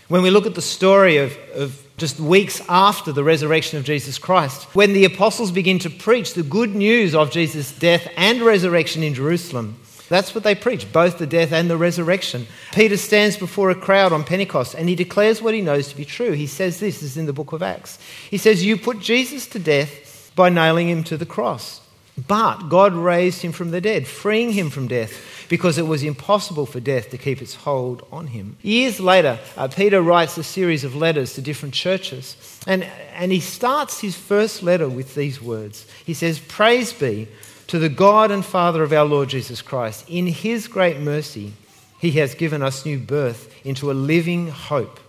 When 0.08 0.22
we 0.22 0.30
look 0.30 0.46
at 0.46 0.54
the 0.54 0.62
story 0.62 1.16
of, 1.16 1.36
of 1.54 1.82
just 1.96 2.20
weeks 2.20 2.60
after 2.68 3.10
the 3.10 3.24
resurrection 3.24 3.78
of 3.78 3.84
Jesus 3.84 4.18
Christ, 4.18 4.62
when 4.74 4.92
the 4.92 5.04
apostles 5.04 5.50
begin 5.50 5.78
to 5.80 5.90
preach 5.90 6.34
the 6.34 6.42
good 6.42 6.74
news 6.74 7.14
of 7.14 7.30
Jesus' 7.30 7.72
death 7.72 8.08
and 8.16 8.42
resurrection 8.42 9.02
in 9.02 9.14
Jerusalem, 9.14 9.80
that's 10.08 10.34
what 10.34 10.44
they 10.44 10.54
preach, 10.54 10.92
both 10.92 11.18
the 11.18 11.26
death 11.26 11.52
and 11.52 11.68
the 11.68 11.76
resurrection. 11.76 12.46
Peter 12.72 12.96
stands 12.96 13.36
before 13.36 13.70
a 13.70 13.74
crowd 13.74 14.12
on 14.12 14.24
Pentecost 14.24 14.74
and 14.74 14.88
he 14.88 14.94
declares 14.94 15.42
what 15.42 15.54
he 15.54 15.60
knows 15.60 15.88
to 15.88 15.96
be 15.96 16.04
true. 16.04 16.32
He 16.32 16.46
says 16.46 16.78
this, 16.78 17.00
this 17.00 17.10
is 17.10 17.16
in 17.16 17.26
the 17.26 17.32
book 17.32 17.52
of 17.52 17.62
Acts. 17.62 17.98
He 18.30 18.38
says, 18.38 18.64
You 18.64 18.76
put 18.76 19.00
Jesus 19.00 19.46
to 19.48 19.58
death 19.58 20.32
by 20.36 20.48
nailing 20.48 20.88
him 20.88 21.02
to 21.04 21.16
the 21.16 21.26
cross. 21.26 21.80
But 22.28 22.68
God 22.68 22.94
raised 22.94 23.42
him 23.42 23.52
from 23.52 23.72
the 23.72 23.80
dead, 23.80 24.06
freeing 24.06 24.52
him 24.52 24.70
from 24.70 24.88
death, 24.88 25.46
because 25.50 25.76
it 25.76 25.86
was 25.86 26.02
impossible 26.02 26.64
for 26.64 26.80
death 26.80 27.10
to 27.10 27.18
keep 27.18 27.42
its 27.42 27.54
hold 27.54 28.06
on 28.10 28.28
him. 28.28 28.56
Years 28.62 29.00
later, 29.00 29.38
uh, 29.56 29.68
Peter 29.68 30.00
writes 30.00 30.38
a 30.38 30.42
series 30.42 30.82
of 30.82 30.96
letters 30.96 31.34
to 31.34 31.42
different 31.42 31.74
churches, 31.74 32.36
and, 32.66 32.84
and 33.12 33.32
he 33.32 33.40
starts 33.40 34.00
his 34.00 34.16
first 34.16 34.62
letter 34.62 34.88
with 34.88 35.14
these 35.14 35.42
words. 35.42 35.86
He 36.06 36.14
says, 36.14 36.38
Praise 36.38 36.94
be 36.94 37.28
to 37.66 37.78
the 37.78 37.88
God 37.88 38.30
and 38.30 38.44
Father 38.44 38.82
of 38.82 38.92
our 38.92 39.04
Lord 39.04 39.28
Jesus 39.28 39.62
Christ. 39.62 40.08
In 40.08 40.26
his 40.26 40.68
great 40.68 41.00
mercy, 41.00 41.52
he 41.98 42.12
has 42.12 42.34
given 42.34 42.62
us 42.62 42.86
new 42.86 42.98
birth 42.98 43.54
into 43.64 43.90
a 43.90 43.94
living 43.94 44.48
hope 44.48 45.00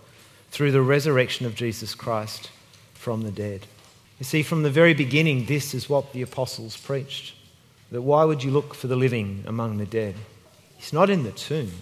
through 0.50 0.72
the 0.72 0.82
resurrection 0.82 1.46
of 1.46 1.54
Jesus 1.54 1.94
Christ 1.94 2.50
from 2.94 3.22
the 3.22 3.30
dead. 3.30 3.66
You 4.18 4.24
see, 4.24 4.42
from 4.42 4.62
the 4.62 4.70
very 4.70 4.94
beginning, 4.94 5.44
this 5.44 5.74
is 5.74 5.88
what 5.88 6.12
the 6.12 6.22
apostles 6.22 6.76
preached 6.76 7.34
that 7.90 8.02
why 8.02 8.24
would 8.24 8.44
you 8.44 8.50
look 8.50 8.74
for 8.74 8.86
the 8.86 8.96
living 8.96 9.42
among 9.46 9.78
the 9.78 9.86
dead? 9.86 10.14
He's 10.76 10.92
not 10.92 11.10
in 11.10 11.22
the 11.22 11.32
tomb, 11.32 11.72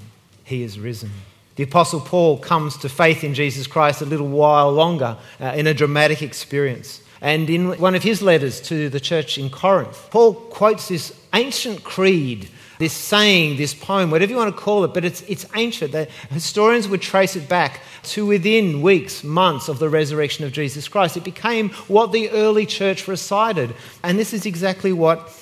he 0.45 0.62
is 0.62 0.78
risen. 0.78 1.11
The 1.56 1.64
Apostle 1.64 2.00
Paul 2.00 2.38
comes 2.38 2.76
to 2.78 2.88
faith 2.88 3.25
in 3.25 3.35
Jesus 3.35 3.66
Christ 3.66 4.02
a 4.02 4.06
little 4.06 4.28
while 4.28 4.71
longer 4.71 5.16
uh, 5.40 5.47
in 5.56 5.66
a 5.66 5.75
dramatic 5.75 6.21
experience. 6.21 7.00
And 7.20 7.49
in 7.49 7.78
one 7.78 7.94
of 7.94 8.02
his 8.02 8.20
letters 8.23 8.61
to 8.62 8.88
the 8.88 9.00
church 9.00 9.38
in 9.38 9.50
Corinth, 9.50 10.08
Paul 10.11 10.35
quotes 10.35 10.88
this 10.88 11.18
ancient 11.32 11.82
creed, 11.82 12.49
this 12.78 12.92
saying, 12.92 13.56
this 13.56 13.75
poem, 13.75 14.11
whatever 14.11 14.32
you 14.32 14.37
want 14.37 14.54
to 14.54 14.61
call 14.61 14.85
it, 14.85 14.92
but 14.92 15.04
it's, 15.04 15.23
it's 15.23 15.46
ancient. 15.54 15.92
The 15.92 16.08
historians 16.30 16.88
would 16.88 17.00
trace 17.00 17.35
it 17.35 17.49
back 17.49 17.80
to 18.04 18.26
within 18.26 18.82
weeks, 18.82 19.25
months 19.25 19.68
of 19.68 19.78
the 19.78 19.88
resurrection 19.88 20.44
of 20.44 20.52
Jesus 20.52 20.88
Christ. 20.88 21.16
It 21.16 21.25
became 21.25 21.70
what 21.88 22.12
the 22.12 22.30
early 22.30 22.66
church 22.66 23.08
recited. 23.08 23.75
And 24.02 24.18
this 24.18 24.35
is 24.35 24.44
exactly 24.44 24.92
what 24.92 25.32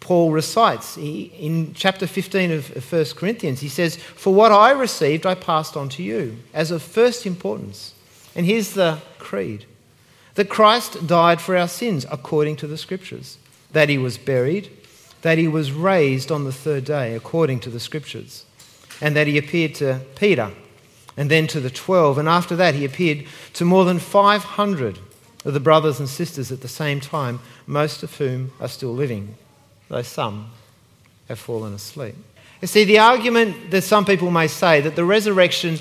Paul 0.00 0.32
recites. 0.32 0.96
He, 0.96 1.32
in 1.38 1.72
chapter 1.74 2.06
15 2.06 2.50
of 2.52 2.92
1 2.92 3.04
Corinthians, 3.16 3.60
he 3.60 3.68
says, 3.68 3.96
For 3.96 4.34
what 4.34 4.52
I 4.52 4.72
received, 4.72 5.24
I 5.24 5.34
passed 5.34 5.76
on 5.76 5.88
to 5.90 6.02
you 6.02 6.36
as 6.52 6.70
of 6.70 6.82
first 6.82 7.24
importance. 7.24 7.94
And 8.34 8.44
here's 8.44 8.74
the 8.74 8.98
creed 9.18 9.64
that 10.34 10.48
Christ 10.48 11.06
died 11.06 11.40
for 11.40 11.56
our 11.56 11.68
sins 11.68 12.06
according 12.10 12.56
to 12.56 12.66
the 12.66 12.78
Scriptures, 12.78 13.38
that 13.72 13.88
he 13.88 13.98
was 13.98 14.18
buried, 14.18 14.70
that 15.22 15.38
he 15.38 15.48
was 15.48 15.72
raised 15.72 16.32
on 16.32 16.44
the 16.44 16.52
third 16.52 16.84
day 16.84 17.14
according 17.14 17.60
to 17.60 17.70
the 17.70 17.80
Scriptures, 17.80 18.44
and 19.00 19.14
that 19.16 19.26
he 19.26 19.38
appeared 19.38 19.74
to 19.76 20.00
Peter 20.16 20.50
and 21.16 21.30
then 21.30 21.46
to 21.46 21.60
the 21.60 21.70
twelve, 21.70 22.16
and 22.16 22.28
after 22.28 22.56
that 22.56 22.74
he 22.74 22.84
appeared 22.84 23.26
to 23.52 23.64
more 23.64 23.84
than 23.84 23.98
500 23.98 24.98
of 25.44 25.52
the 25.52 25.60
brothers 25.60 25.98
and 25.98 26.08
sisters 26.08 26.50
at 26.50 26.62
the 26.62 26.68
same 26.68 27.00
time, 27.00 27.40
most 27.66 28.02
of 28.02 28.16
whom 28.16 28.52
are 28.60 28.68
still 28.68 28.94
living 28.94 29.36
though 29.92 30.02
some 30.02 30.50
have 31.28 31.38
fallen 31.38 31.74
asleep. 31.74 32.14
You 32.62 32.68
see, 32.68 32.84
the 32.84 32.98
argument 32.98 33.70
that 33.70 33.82
some 33.82 34.04
people 34.04 34.30
may 34.30 34.48
say 34.48 34.80
that 34.80 34.96
the 34.96 35.04
resurrection 35.04 35.78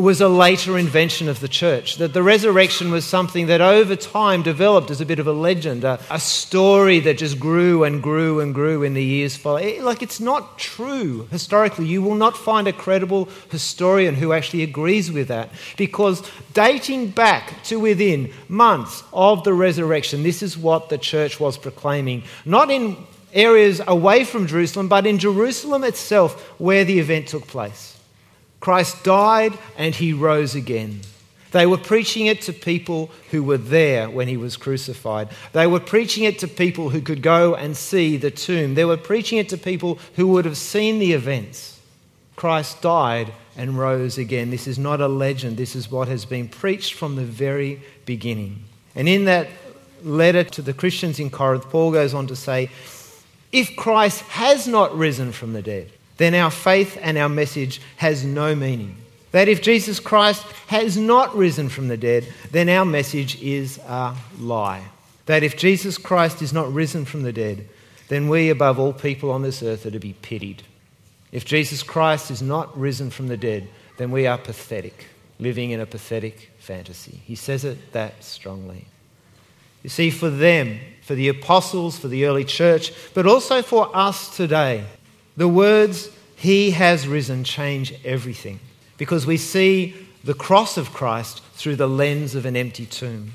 was 0.00 0.20
a 0.20 0.28
later 0.28 0.78
invention 0.78 1.28
of 1.28 1.40
the 1.40 1.48
church, 1.48 1.96
that 1.96 2.12
the 2.12 2.22
resurrection 2.22 2.90
was 2.90 3.04
something 3.04 3.46
that 3.46 3.60
over 3.60 3.96
time 3.96 4.42
developed 4.42 4.90
as 4.90 5.00
a 5.00 5.06
bit 5.06 5.18
of 5.18 5.26
a 5.26 5.32
legend, 5.32 5.84
a, 5.84 6.00
a 6.10 6.20
story 6.20 7.00
that 7.00 7.18
just 7.18 7.40
grew 7.40 7.84
and 7.84 8.02
grew 8.02 8.40
and 8.40 8.54
grew 8.54 8.82
in 8.82 8.94
the 8.94 9.04
years 9.04 9.36
following. 9.36 9.82
like, 9.82 10.02
it's 10.02 10.20
not 10.20 10.58
true 10.58 11.26
historically. 11.30 11.86
You 11.86 12.02
will 12.02 12.14
not 12.14 12.36
find 12.36 12.68
a 12.68 12.72
credible 12.72 13.28
historian 13.50 14.14
who 14.14 14.32
actually 14.32 14.62
agrees 14.62 15.10
with 15.10 15.28
that 15.28 15.50
because 15.76 16.22
dating 16.54 17.10
back 17.10 17.62
to 17.64 17.80
within 17.80 18.32
months 18.48 19.02
of 19.12 19.44
the 19.44 19.54
resurrection, 19.54 20.22
this 20.22 20.42
is 20.42 20.56
what 20.56 20.88
the 20.88 20.98
church 20.98 21.40
was 21.40 21.58
proclaiming, 21.58 22.22
not 22.44 22.70
in 22.70 22.96
areas 23.32 23.80
away 23.86 24.24
from 24.24 24.46
Jerusalem, 24.46 24.88
but 24.88 25.06
in 25.06 25.18
Jerusalem 25.18 25.84
itself 25.84 26.40
where 26.58 26.84
the 26.84 26.98
event 26.98 27.28
took 27.28 27.46
place. 27.46 27.97
Christ 28.60 29.04
died 29.04 29.56
and 29.76 29.94
he 29.94 30.12
rose 30.12 30.54
again. 30.54 31.00
They 31.50 31.66
were 31.66 31.78
preaching 31.78 32.26
it 32.26 32.42
to 32.42 32.52
people 32.52 33.10
who 33.30 33.42
were 33.42 33.56
there 33.56 34.10
when 34.10 34.28
he 34.28 34.36
was 34.36 34.56
crucified. 34.56 35.28
They 35.52 35.66
were 35.66 35.80
preaching 35.80 36.24
it 36.24 36.38
to 36.40 36.48
people 36.48 36.90
who 36.90 37.00
could 37.00 37.22
go 37.22 37.54
and 37.54 37.76
see 37.76 38.16
the 38.18 38.30
tomb. 38.30 38.74
They 38.74 38.84
were 38.84 38.98
preaching 38.98 39.38
it 39.38 39.48
to 39.50 39.56
people 39.56 39.98
who 40.16 40.28
would 40.28 40.44
have 40.44 40.58
seen 40.58 40.98
the 40.98 41.12
events. 41.12 41.80
Christ 42.36 42.82
died 42.82 43.32
and 43.56 43.78
rose 43.78 44.18
again. 44.18 44.50
This 44.50 44.66
is 44.66 44.78
not 44.78 45.00
a 45.00 45.08
legend. 45.08 45.56
This 45.56 45.74
is 45.74 45.90
what 45.90 46.08
has 46.08 46.24
been 46.24 46.48
preached 46.48 46.94
from 46.94 47.16
the 47.16 47.24
very 47.24 47.82
beginning. 48.04 48.64
And 48.94 49.08
in 49.08 49.24
that 49.24 49.48
letter 50.02 50.44
to 50.44 50.62
the 50.62 50.74
Christians 50.74 51.18
in 51.18 51.30
Corinth, 51.30 51.68
Paul 51.70 51.92
goes 51.92 52.14
on 52.14 52.26
to 52.26 52.36
say, 52.36 52.70
if 53.50 53.74
Christ 53.74 54.20
has 54.22 54.68
not 54.68 54.96
risen 54.96 55.32
from 55.32 55.54
the 55.54 55.62
dead, 55.62 55.90
then 56.18 56.34
our 56.34 56.50
faith 56.50 56.98
and 57.00 57.16
our 57.16 57.28
message 57.28 57.80
has 57.96 58.24
no 58.24 58.54
meaning. 58.54 58.96
That 59.30 59.48
if 59.48 59.62
Jesus 59.62 60.00
Christ 60.00 60.42
has 60.68 60.96
not 60.96 61.34
risen 61.36 61.68
from 61.68 61.88
the 61.88 61.96
dead, 61.96 62.26
then 62.50 62.68
our 62.68 62.84
message 62.84 63.40
is 63.42 63.78
a 63.78 64.14
lie. 64.38 64.84
That 65.26 65.42
if 65.42 65.56
Jesus 65.56 65.98
Christ 65.98 66.42
is 66.42 66.52
not 66.52 66.72
risen 66.72 67.04
from 67.04 67.22
the 67.22 67.32
dead, 67.32 67.68
then 68.08 68.28
we, 68.28 68.48
above 68.48 68.78
all 68.78 68.92
people 68.92 69.30
on 69.30 69.42
this 69.42 69.62
earth, 69.62 69.84
are 69.84 69.90
to 69.90 69.98
be 69.98 70.14
pitied. 70.14 70.62
If 71.30 71.44
Jesus 71.44 71.82
Christ 71.82 72.30
is 72.30 72.40
not 72.40 72.76
risen 72.76 73.10
from 73.10 73.28
the 73.28 73.36
dead, 73.36 73.68
then 73.98 74.10
we 74.10 74.26
are 74.26 74.38
pathetic, 74.38 75.06
living 75.38 75.70
in 75.70 75.80
a 75.80 75.86
pathetic 75.86 76.50
fantasy. 76.58 77.20
He 77.24 77.34
says 77.34 77.64
it 77.64 77.92
that 77.92 78.24
strongly. 78.24 78.86
You 79.82 79.90
see, 79.90 80.10
for 80.10 80.30
them, 80.30 80.80
for 81.02 81.14
the 81.14 81.28
apostles, 81.28 81.98
for 81.98 82.08
the 82.08 82.24
early 82.24 82.44
church, 82.44 82.92
but 83.12 83.26
also 83.26 83.62
for 83.62 83.94
us 83.94 84.34
today, 84.34 84.84
the 85.38 85.48
words, 85.48 86.10
He 86.34 86.72
has 86.72 87.08
risen, 87.08 87.44
change 87.44 87.94
everything 88.04 88.58
because 88.98 89.24
we 89.24 89.36
see 89.36 89.94
the 90.24 90.34
cross 90.34 90.76
of 90.76 90.92
Christ 90.92 91.42
through 91.54 91.76
the 91.76 91.88
lens 91.88 92.34
of 92.34 92.44
an 92.44 92.56
empty 92.56 92.84
tomb. 92.84 93.32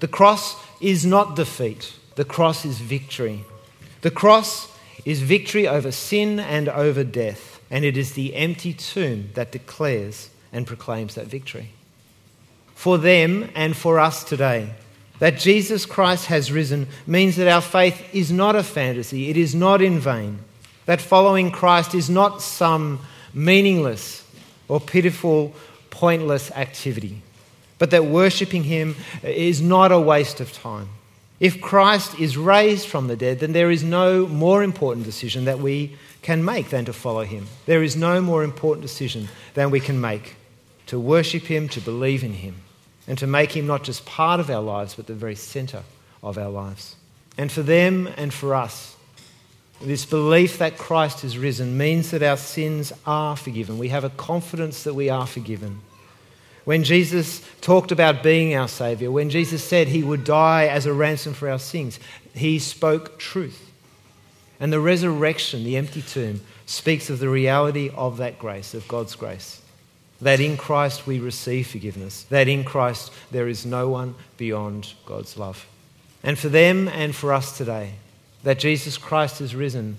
The 0.00 0.08
cross 0.08 0.56
is 0.80 1.06
not 1.06 1.36
defeat, 1.36 1.94
the 2.16 2.24
cross 2.24 2.64
is 2.64 2.78
victory. 2.80 3.44
The 4.02 4.10
cross 4.10 4.70
is 5.04 5.22
victory 5.22 5.66
over 5.66 5.92
sin 5.92 6.40
and 6.40 6.68
over 6.68 7.04
death, 7.04 7.60
and 7.70 7.84
it 7.84 7.96
is 7.96 8.12
the 8.12 8.34
empty 8.34 8.72
tomb 8.72 9.30
that 9.34 9.52
declares 9.52 10.30
and 10.52 10.66
proclaims 10.66 11.14
that 11.14 11.26
victory. 11.26 11.70
For 12.74 12.98
them 12.98 13.50
and 13.54 13.76
for 13.76 14.00
us 14.00 14.24
today, 14.24 14.70
that 15.20 15.38
Jesus 15.38 15.86
Christ 15.86 16.26
has 16.26 16.50
risen 16.50 16.88
means 17.06 17.36
that 17.36 17.48
our 17.48 17.60
faith 17.60 18.02
is 18.12 18.32
not 18.32 18.56
a 18.56 18.62
fantasy, 18.64 19.30
it 19.30 19.36
is 19.36 19.54
not 19.54 19.80
in 19.80 20.00
vain. 20.00 20.40
That 20.88 21.02
following 21.02 21.50
Christ 21.50 21.94
is 21.94 22.08
not 22.08 22.40
some 22.40 23.00
meaningless 23.34 24.24
or 24.68 24.80
pitiful, 24.80 25.52
pointless 25.90 26.50
activity, 26.52 27.20
but 27.78 27.90
that 27.90 28.06
worshipping 28.06 28.64
Him 28.64 28.96
is 29.22 29.60
not 29.60 29.92
a 29.92 30.00
waste 30.00 30.40
of 30.40 30.50
time. 30.52 30.88
If 31.40 31.60
Christ 31.60 32.18
is 32.18 32.38
raised 32.38 32.88
from 32.88 33.06
the 33.06 33.16
dead, 33.16 33.40
then 33.40 33.52
there 33.52 33.70
is 33.70 33.84
no 33.84 34.26
more 34.26 34.62
important 34.62 35.04
decision 35.04 35.44
that 35.44 35.58
we 35.58 35.96
can 36.22 36.42
make 36.42 36.70
than 36.70 36.86
to 36.86 36.94
follow 36.94 37.24
Him. 37.24 37.48
There 37.66 37.82
is 37.82 37.94
no 37.94 38.22
more 38.22 38.42
important 38.42 38.80
decision 38.80 39.28
than 39.52 39.70
we 39.70 39.80
can 39.80 40.00
make 40.00 40.36
to 40.86 40.98
worship 40.98 41.42
Him, 41.42 41.68
to 41.68 41.82
believe 41.82 42.24
in 42.24 42.32
Him 42.32 42.54
and 43.06 43.18
to 43.18 43.26
make 43.26 43.56
him 43.56 43.66
not 43.66 43.82
just 43.82 44.06
part 44.06 44.38
of 44.38 44.50
our 44.50 44.62
lives, 44.62 44.94
but 44.94 45.06
the 45.06 45.14
very 45.14 45.34
center 45.34 45.82
of 46.22 46.38
our 46.38 46.50
lives. 46.50 46.94
And 47.38 47.50
for 47.50 47.62
them 47.62 48.08
and 48.16 48.32
for 48.32 48.54
us, 48.54 48.96
this 49.80 50.04
belief 50.04 50.58
that 50.58 50.78
Christ 50.78 51.22
has 51.22 51.38
risen 51.38 51.78
means 51.78 52.10
that 52.10 52.22
our 52.22 52.36
sins 52.36 52.92
are 53.06 53.36
forgiven. 53.36 53.78
We 53.78 53.88
have 53.88 54.04
a 54.04 54.10
confidence 54.10 54.82
that 54.84 54.94
we 54.94 55.08
are 55.08 55.26
forgiven. 55.26 55.80
When 56.64 56.84
Jesus 56.84 57.42
talked 57.60 57.92
about 57.92 58.22
being 58.22 58.54
our 58.54 58.68
Savior, 58.68 59.10
when 59.10 59.30
Jesus 59.30 59.64
said 59.64 59.88
he 59.88 60.02
would 60.02 60.24
die 60.24 60.66
as 60.66 60.84
a 60.84 60.92
ransom 60.92 61.32
for 61.32 61.48
our 61.48 61.58
sins, 61.58 61.98
he 62.34 62.58
spoke 62.58 63.18
truth. 63.18 63.70
And 64.60 64.72
the 64.72 64.80
resurrection, 64.80 65.64
the 65.64 65.76
empty 65.76 66.02
tomb, 66.02 66.40
speaks 66.66 67.08
of 67.08 67.20
the 67.20 67.28
reality 67.28 67.90
of 67.94 68.18
that 68.18 68.38
grace, 68.38 68.74
of 68.74 68.86
God's 68.88 69.14
grace 69.14 69.62
that 70.20 70.40
in 70.40 70.56
Christ 70.56 71.06
we 71.06 71.20
receive 71.20 71.68
forgiveness, 71.68 72.24
that 72.24 72.48
in 72.48 72.64
Christ 72.64 73.12
there 73.30 73.48
is 73.48 73.64
no 73.64 73.88
one 73.88 74.14
beyond 74.36 74.94
God's 75.06 75.36
love. 75.36 75.66
And 76.22 76.38
for 76.38 76.48
them 76.48 76.88
and 76.88 77.14
for 77.14 77.32
us 77.32 77.56
today, 77.56 77.94
that 78.48 78.58
Jesus 78.58 78.96
Christ 78.96 79.40
has 79.40 79.54
risen 79.54 79.98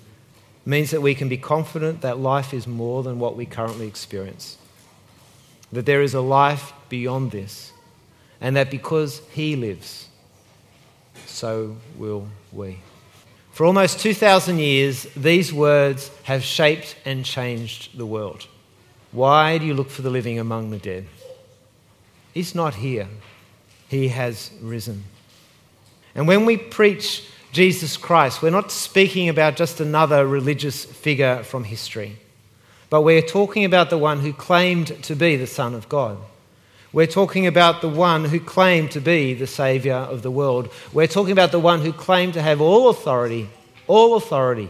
means 0.66 0.90
that 0.90 1.04
we 1.04 1.14
can 1.14 1.30
be 1.30 1.38
confident 1.38 2.02
that 2.02 2.18
life 2.18 2.52
is 2.52 2.66
more 2.66 3.04
than 3.04 3.20
what 3.20 3.36
we 3.36 3.46
currently 3.46 3.86
experience, 3.86 4.58
that 5.72 5.86
there 5.86 6.02
is 6.02 6.16
a 6.16 6.20
life 6.20 6.74
beyond 6.90 7.30
this, 7.30 7.72
and 8.42 8.56
that 8.56 8.72
because 8.72 9.22
He 9.34 9.56
lives, 9.56 10.08
so 11.28 11.78
will 11.96 12.28
we. 12.52 12.80
For 13.52 13.68
almost 13.68 14.00
2,000 14.00 14.58
years, 14.58 15.04
these 15.16 15.54
words 15.54 16.10
have 16.24 16.44
shaped 16.44 16.96
and 17.06 17.24
changed 17.24 18.00
the 18.00 18.06
world. 18.08 18.48
Why 19.12 19.60
do 19.60 19.66
you 19.68 19.76
look 19.76 19.92
for 19.92 20.02
the 20.02 20.10
living 20.10 20.40
among 20.40 20.72
the 20.72 20.80
dead? 20.80 21.06
He's 22.34 22.56
not 22.56 22.74
here, 22.74 23.10
he 23.90 24.08
has 24.08 24.50
risen. 24.60 25.04
And 26.16 26.28
when 26.28 26.46
we 26.46 26.58
preach 26.58 27.26
Jesus 27.52 27.98
Christ, 27.98 28.42
we're 28.42 28.52
not 28.52 28.72
speaking 28.72 29.28
about 29.28 29.56
just 29.56 29.80
another 29.80 30.26
religious 30.28 30.86
figure 30.86 31.44
from 31.44 31.64
history, 31.64 32.18
but 32.90 33.02
we're 33.02 33.22
talking 33.22 33.66
about 33.66 33.90
the 33.90 33.98
one 33.98 34.20
who 34.20 34.34
claimed 34.34 34.88
to 35.04 35.16
be 35.16 35.36
the 35.36 35.48
Son 35.48 35.74
of 35.74 35.90
God. 35.90 36.18
We're 36.92 37.08
talking 37.08 37.48
about 37.48 37.82
the 37.82 37.90
one 37.90 38.26
who 38.26 38.40
claimed 38.40 38.92
to 38.92 39.02
be 39.02 39.34
the 39.34 39.48
Saviour 39.48 39.98
of 39.98 40.22
the 40.22 40.32
world. 40.32 40.72
We're 40.92 41.08
talking 41.08 41.32
about 41.32 41.52
the 41.52 41.60
one 41.60 41.82
who 41.82 41.94
claimed 41.94 42.34
to 42.34 42.42
have 42.42 42.62
all 42.62 42.90
authority, 42.90 43.50
all 43.88 44.16
authority 44.16 44.70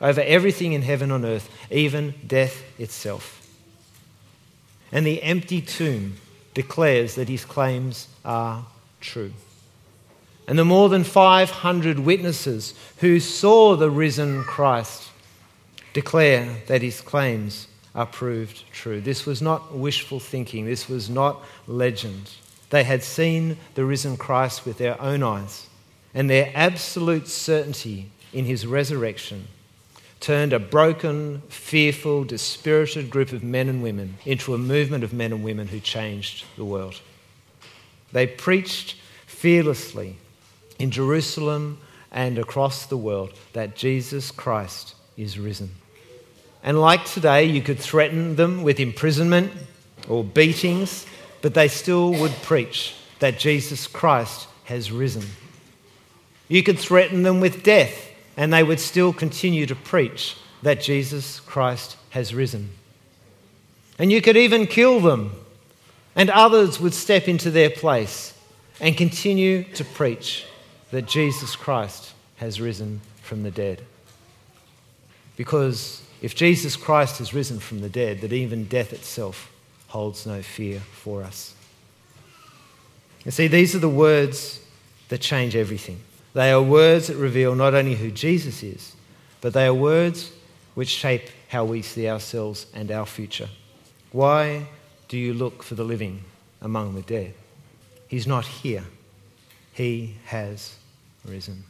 over 0.00 0.20
everything 0.20 0.72
in 0.72 0.82
heaven 0.82 1.10
and 1.10 1.24
earth, 1.24 1.50
even 1.70 2.14
death 2.26 2.62
itself. 2.80 3.34
And 4.92 5.04
the 5.04 5.22
empty 5.22 5.60
tomb 5.60 6.16
declares 6.54 7.16
that 7.16 7.28
his 7.28 7.44
claims 7.44 8.08
are 8.24 8.64
true. 9.00 9.32
And 10.48 10.58
the 10.58 10.64
more 10.64 10.88
than 10.88 11.04
500 11.04 11.98
witnesses 11.98 12.72
who 12.96 13.20
saw 13.20 13.76
the 13.76 13.90
risen 13.90 14.44
Christ 14.44 15.10
declare 15.92 16.56
that 16.68 16.80
his 16.80 17.02
claims 17.02 17.68
are 17.94 18.06
proved 18.06 18.64
true. 18.72 19.02
This 19.02 19.26
was 19.26 19.42
not 19.42 19.74
wishful 19.74 20.18
thinking, 20.18 20.64
this 20.64 20.88
was 20.88 21.10
not 21.10 21.44
legend. 21.66 22.30
They 22.70 22.84
had 22.84 23.02
seen 23.02 23.58
the 23.74 23.84
risen 23.84 24.16
Christ 24.16 24.64
with 24.64 24.78
their 24.78 24.98
own 25.02 25.22
eyes, 25.22 25.66
and 26.14 26.30
their 26.30 26.50
absolute 26.54 27.28
certainty 27.28 28.10
in 28.32 28.46
his 28.46 28.66
resurrection 28.66 29.48
turned 30.18 30.54
a 30.54 30.58
broken, 30.58 31.42
fearful, 31.50 32.24
dispirited 32.24 33.10
group 33.10 33.32
of 33.32 33.44
men 33.44 33.68
and 33.68 33.82
women 33.82 34.16
into 34.24 34.54
a 34.54 34.58
movement 34.58 35.04
of 35.04 35.12
men 35.12 35.30
and 35.30 35.44
women 35.44 35.68
who 35.68 35.78
changed 35.78 36.46
the 36.56 36.64
world. 36.64 37.02
They 38.12 38.26
preached 38.26 38.96
fearlessly 39.26 40.16
in 40.78 40.90
Jerusalem 40.90 41.78
and 42.10 42.38
across 42.38 42.86
the 42.86 42.96
world 42.96 43.32
that 43.52 43.76
Jesus 43.76 44.30
Christ 44.30 44.94
is 45.16 45.38
risen. 45.38 45.70
And 46.62 46.80
like 46.80 47.04
today, 47.04 47.44
you 47.44 47.62
could 47.62 47.78
threaten 47.78 48.36
them 48.36 48.62
with 48.62 48.80
imprisonment 48.80 49.52
or 50.08 50.24
beatings, 50.24 51.06
but 51.42 51.54
they 51.54 51.68
still 51.68 52.12
would 52.12 52.32
preach 52.42 52.94
that 53.20 53.38
Jesus 53.38 53.86
Christ 53.86 54.48
has 54.64 54.90
risen. 54.90 55.24
You 56.48 56.62
could 56.62 56.78
threaten 56.78 57.22
them 57.22 57.40
with 57.40 57.62
death, 57.62 58.10
and 58.36 58.52
they 58.52 58.62
would 58.62 58.80
still 58.80 59.12
continue 59.12 59.66
to 59.66 59.74
preach 59.74 60.36
that 60.62 60.80
Jesus 60.80 61.40
Christ 61.40 61.96
has 62.10 62.34
risen. 62.34 62.70
And 63.98 64.10
you 64.10 64.22
could 64.22 64.36
even 64.36 64.66
kill 64.66 65.00
them, 65.00 65.32
and 66.16 66.30
others 66.30 66.80
would 66.80 66.94
step 66.94 67.28
into 67.28 67.50
their 67.50 67.70
place 67.70 68.34
and 68.80 68.96
continue 68.96 69.64
to 69.74 69.84
preach 69.84 70.46
that 70.90 71.06
Jesus 71.06 71.56
Christ 71.56 72.12
has 72.36 72.60
risen 72.60 73.00
from 73.22 73.42
the 73.42 73.50
dead. 73.50 73.82
Because 75.36 76.02
if 76.22 76.34
Jesus 76.34 76.76
Christ 76.76 77.18
has 77.18 77.32
risen 77.34 77.60
from 77.60 77.80
the 77.80 77.88
dead, 77.88 78.20
that 78.22 78.32
even 78.32 78.64
death 78.64 78.92
itself 78.92 79.52
holds 79.88 80.26
no 80.26 80.42
fear 80.42 80.80
for 80.80 81.22
us. 81.22 81.54
You 83.24 83.30
see, 83.30 83.46
these 83.46 83.74
are 83.74 83.80
the 83.80 83.88
words 83.88 84.60
that 85.08 85.20
change 85.20 85.54
everything. 85.54 86.00
They 86.34 86.50
are 86.50 86.62
words 86.62 87.08
that 87.08 87.16
reveal 87.16 87.54
not 87.54 87.74
only 87.74 87.94
who 87.94 88.10
Jesus 88.10 88.62
is, 88.62 88.94
but 89.40 89.52
they 89.52 89.66
are 89.66 89.74
words 89.74 90.32
which 90.74 90.88
shape 90.88 91.28
how 91.48 91.64
we 91.64 91.82
see 91.82 92.08
ourselves 92.08 92.66
and 92.74 92.90
our 92.90 93.06
future. 93.06 93.48
Why 94.12 94.66
do 95.08 95.18
you 95.18 95.34
look 95.34 95.62
for 95.62 95.74
the 95.74 95.84
living 95.84 96.24
among 96.60 96.94
the 96.94 97.02
dead? 97.02 97.34
He's 98.06 98.26
not 98.26 98.46
here, 98.46 98.84
he 99.78 100.16
has 100.26 100.74
risen. 101.24 101.62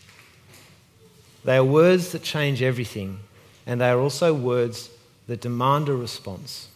They 1.45 1.59
are 1.59 1.65
words 1.65 2.13
that 2.13 2.23
change 2.23 2.63
everything 2.63 3.21
and 3.67 3.83
they 3.83 3.91
are 3.91 4.01
also 4.01 4.33
words 4.33 4.89
that 5.27 5.43
demand 5.43 5.91
a 5.91 5.95
response. 5.95 6.69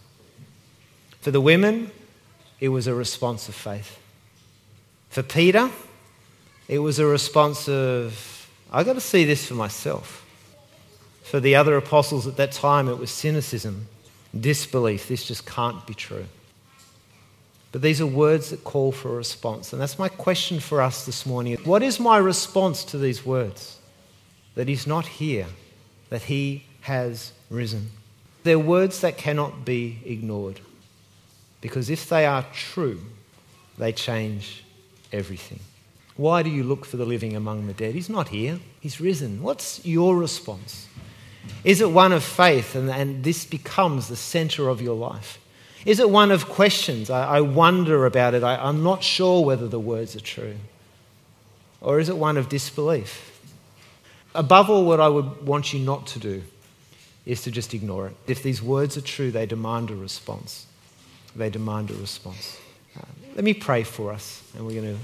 For 1.23 1.31
the 1.31 1.41
women, 1.41 1.91
it 2.61 2.69
was 2.69 2.87
a 2.87 2.95
response 2.95 3.49
of 3.49 3.55
faith. 3.55 3.99
For 5.09 5.23
Peter, 5.23 5.71
it 6.69 6.81
was 6.81 6.99
a 6.99 7.07
response 7.07 7.67
of, 7.67 8.51
I've 8.71 8.85
got 8.85 8.95
to 8.95 9.01
see 9.01 9.25
this 9.25 9.47
for 9.47 9.55
myself. 9.55 10.27
For 11.23 11.41
the 11.41 11.55
other 11.55 11.79
apostles 11.79 12.27
at 12.27 12.37
that 12.37 12.53
time, 12.53 12.89
it 12.89 12.99
was 12.99 13.11
cynicism, 13.11 13.89
disbelief. 14.39 15.09
This 15.09 15.25
just 15.25 15.47
can't 15.47 15.87
be 15.87 15.95
true. 15.95 16.27
But 17.73 17.81
these 17.81 18.00
are 18.02 18.07
words 18.07 18.50
that 18.50 18.64
call 18.64 18.93
for 18.93 19.09
a 19.09 19.17
response. 19.17 19.73
And 19.73 19.81
that's 19.81 19.99
my 19.99 20.09
question 20.09 20.61
for 20.61 20.83
us 20.83 21.07
this 21.07 21.25
morning. 21.25 21.57
What 21.64 21.83
is 21.83 21.99
my 21.99 22.19
response 22.19 22.85
to 22.85 22.99
these 22.99 23.25
words? 23.25 23.79
That 24.55 24.69
He's 24.69 24.87
not 24.87 25.07
here, 25.07 25.47
that 26.11 26.23
He 26.23 26.64
has 26.83 27.33
risen. 27.49 27.91
They're 28.43 28.59
words 28.59 29.00
that 29.00 29.17
cannot 29.17 29.64
be 29.64 30.00
ignored 30.05 30.61
because 31.62 31.88
if 31.88 32.09
they 32.09 32.26
are 32.26 32.45
true, 32.52 33.00
they 33.79 33.93
change 33.93 34.64
everything. 35.13 35.61
Why 36.17 36.43
do 36.43 36.50
you 36.50 36.65
look 36.65 36.85
for 36.85 36.99
the 36.99 37.06
living 37.06 37.35
among 37.35 37.67
the 37.67 37.73
dead? 37.73 37.95
He's 37.95 38.11
not 38.11 38.28
here, 38.28 38.61
he's 38.80 39.00
risen. 39.00 39.43
What's 39.43 39.85
your 39.87 40.17
response? 40.19 40.89
Is 41.65 41.80
it 41.80 41.91
one 41.91 42.13
of 42.13 42.23
faith 42.23 42.75
and, 42.75 42.91
and 42.91 43.25
this 43.25 43.45
becomes 43.45 44.08
the 44.08 44.17
center 44.17 44.69
of 44.69 44.82
your 44.82 44.97
life? 44.97 45.39
Is 45.84 45.99
it 45.99 46.10
one 46.10 46.30
of 46.30 46.49
questions? 46.49 47.10
I, 47.10 47.36
I 47.36 47.40
wonder 47.40 48.06
about 48.06 48.34
it. 48.34 48.42
I, 48.42 48.56
I'm 48.56 48.82
not 48.82 49.02
sure 49.02 49.45
whether 49.45 49.66
the 49.66 49.80
words 49.80 50.14
are 50.14 50.21
true. 50.21 50.56
Or 51.80 51.99
is 51.99 52.08
it 52.08 52.16
one 52.16 52.36
of 52.36 52.49
disbelief? 52.49 53.28
Above 54.34 54.71
all, 54.71 54.84
what 54.84 55.00
I 55.00 55.08
would 55.08 55.45
want 55.45 55.73
you 55.73 55.80
not 55.80 56.06
to 56.08 56.18
do 56.18 56.42
is 57.26 57.42
to 57.42 57.50
just 57.50 57.75
ignore 57.75 58.08
it. 58.08 58.16
If 58.26 58.42
these 58.42 58.62
words 58.62 58.97
are 58.97 59.02
true, 59.02 59.30
they 59.30 59.47
demand 59.47 59.90
a 59.90 59.97
response. 59.97 60.66
They 61.36 61.50
demand 61.50 61.90
a 61.90 61.95
response. 61.95 62.58
Uh, 62.97 63.02
let 63.34 63.45
me 63.45 63.54
pray 63.54 63.82
for 63.82 64.12
us, 64.12 64.42
and 64.56 64.66
we're 64.66 64.80
going 64.80 64.95
to. 64.95 65.00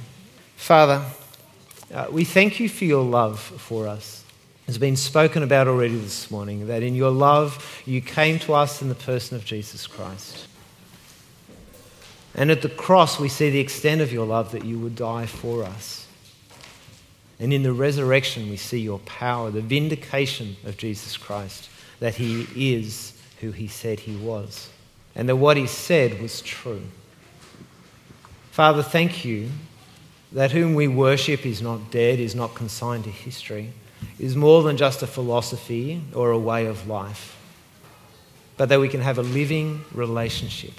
Father, 0.57 1.05
uh, 1.93 2.07
we 2.11 2.25
thank 2.25 2.61
you 2.61 2.69
for 2.69 2.85
your 2.85 3.05
love 3.05 3.39
for 3.41 3.87
us. 3.87 4.25
It's 4.67 4.79
been 4.79 4.97
spoken 4.97 5.43
about 5.43 5.69
already 5.69 5.97
this 5.97 6.31
morning 6.31 6.67
that 6.67 6.83
in 6.83 6.95
your 6.95 7.11
love 7.11 7.83
you 7.87 8.03
came 8.03 8.39
to 8.41 8.53
us 8.53 8.83
in 8.83 8.89
the 8.91 8.95
person 8.95 9.37
of 9.37 9.45
Jesus 9.45 9.87
Christ. 9.87 10.48
And 12.39 12.53
at 12.53 12.63
the 12.63 12.69
cross, 12.69 13.19
we 13.19 13.29
see 13.29 13.51
the 13.51 13.59
extent 13.59 14.01
of 14.01 14.13
your 14.13 14.25
love 14.25 14.53
that 14.53 14.65
you 14.65 14.79
would 14.79 14.95
die 14.95 15.27
for 15.27 15.65
us. 15.65 16.07
And 17.41 17.53
in 17.53 17.65
the 17.65 17.73
resurrection, 17.73 18.49
we 18.49 18.57
see 18.57 18.79
your 18.79 19.01
power, 19.01 19.51
the 19.51 19.61
vindication 19.61 20.57
of 20.65 20.77
Jesus 20.77 21.17
Christ 21.17 21.69
that 21.99 22.15
he 22.15 22.47
is 22.55 23.21
who 23.41 23.51
he 23.51 23.67
said 23.67 23.99
he 23.99 24.15
was, 24.15 24.71
and 25.17 25.29
that 25.29 25.35
what 25.35 25.57
he 25.57 25.67
said 25.67 26.23
was 26.23 26.41
true. 26.41 26.83
Father, 28.53 28.85
thank 28.85 29.25
you 29.25 29.51
that 30.31 30.53
whom 30.53 30.75
we 30.75 30.87
worship 30.87 31.45
is 31.45 31.61
not 31.61 31.91
dead, 31.91 32.21
is 32.21 32.37
not 32.37 32.55
consigned 32.55 33.03
to 33.03 33.11
history, 33.11 33.73
is 34.21 34.37
more 34.37 34.63
than 34.63 34.77
just 34.77 35.03
a 35.03 35.09
philosophy 35.09 36.01
or 36.15 36.31
a 36.31 36.39
way 36.39 36.67
of 36.67 36.87
life, 36.87 37.37
but 38.57 38.69
that 38.69 38.79
we 38.79 38.89
can 38.89 39.01
have 39.01 39.19
a 39.19 39.23
living 39.23 39.85
relationship 39.93 40.75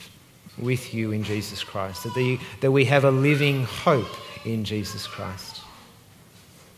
with 0.59 0.93
you 0.93 1.11
in 1.11 1.23
Jesus 1.23 1.63
Christ, 1.63 2.03
that, 2.03 2.13
the, 2.15 2.39
that 2.61 2.71
we 2.71 2.85
have 2.85 3.05
a 3.05 3.11
living 3.11 3.63
hope 3.63 4.15
in 4.45 4.63
Jesus 4.63 5.07
Christ. 5.07 5.61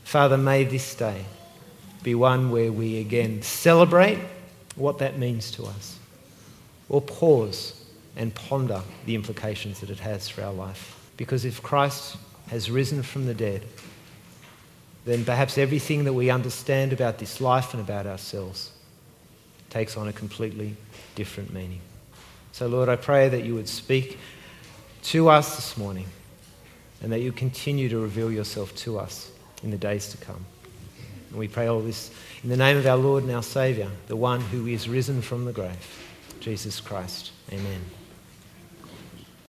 Father, 0.04 0.38
may 0.38 0.64
this 0.64 0.96
day 0.96 1.26
be 2.04 2.16
one 2.16 2.52
where 2.52 2.72
we 2.72 3.00
again 3.00 3.42
celebrate 3.42 4.20
what 4.76 4.98
that 5.00 5.18
means 5.18 5.52
to 5.52 5.64
us, 5.64 5.98
or 6.90 7.02
pause 7.02 7.86
and 8.16 8.34
ponder 8.34 8.82
the 9.06 9.16
implications 9.16 9.80
that 9.80 9.90
it 9.90 10.00
has 10.00 10.28
for 10.28 10.44
our 10.44 10.54
life. 10.54 10.98
Because 11.18 11.46
if 11.46 11.62
Christ 11.62 12.18
has 12.50 12.70
risen 12.70 13.04
from 13.04 13.26
the 13.26 13.34
dead, 13.34 13.64
then 15.06 15.26
perhaps 15.26 15.58
everything 15.58 16.04
that 16.04 16.14
we 16.14 16.30
understand 16.30 16.94
about 16.94 17.18
this 17.18 17.42
life 17.42 17.74
and 17.74 17.82
about 17.82 18.06
ourselves 18.06 18.72
takes 19.70 19.98
on 19.98 20.08
a 20.08 20.14
completely 20.14 20.76
different 21.16 21.54
meaning. 21.54 21.80
So, 22.52 22.68
Lord, 22.68 22.90
I 22.90 22.96
pray 22.96 23.30
that 23.30 23.44
you 23.44 23.56
would 23.56 23.68
speak 23.68 24.20
to 25.04 25.30
us 25.30 25.56
this 25.56 25.78
morning 25.78 26.06
and 27.02 27.12
that 27.12 27.20
you 27.20 27.32
continue 27.32 27.90
to 27.90 28.00
reveal 28.00 28.32
yourself 28.32 28.76
to 28.78 29.00
us 29.00 29.32
in 29.64 29.72
the 29.72 29.78
days 29.78 30.10
to 30.10 30.18
come. 30.18 30.46
And 31.30 31.40
we 31.40 31.48
pray 31.48 31.68
all 31.68 31.80
this 31.80 32.12
in 32.44 32.50
the 32.50 32.58
name 32.58 32.78
of 32.78 32.86
our 32.86 32.98
Lord 32.98 33.24
and 33.24 33.32
our 33.32 33.44
Saviour, 33.44 33.90
the 34.08 34.16
one 34.16 34.42
who 34.42 34.68
is 34.68 34.90
risen 34.90 35.22
from 35.22 35.46
the 35.46 35.54
grave, 35.54 35.78
Jesus 36.40 36.80
Christ. 36.82 37.32
Amen. 37.52 38.01